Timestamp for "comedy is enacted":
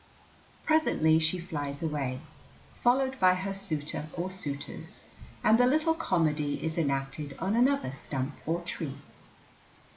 5.93-7.37